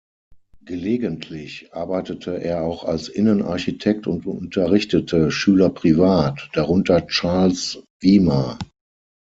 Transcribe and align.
Gelegentlich 0.65 1.71
arbeitete 1.75 2.43
er 2.43 2.63
auch 2.63 2.85
als 2.85 3.07
Innenarchitekt 3.07 4.07
und 4.07 4.25
unterrichtete 4.25 5.29
Schüler 5.29 5.69
privat, 5.69 6.49
darunter 6.53 7.05
Charles 7.05 7.83
Wimar. 8.01 8.57